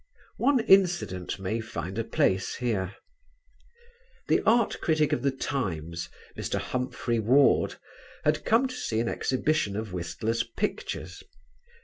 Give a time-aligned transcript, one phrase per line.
[0.37, 2.95] One incident may find a place here.
[4.29, 6.57] The art critic of The Times, Mr.
[6.57, 7.75] Humphry Ward,
[8.23, 11.21] had come to see an exhibition of Whistler's pictures.